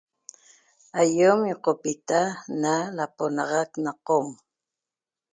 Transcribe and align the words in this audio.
Aýem 0.99 1.37
ñiqopita 1.47 2.19
na 2.61 2.73
laponaxac 2.97 3.71
na 3.85 3.91
Qom 4.07 4.27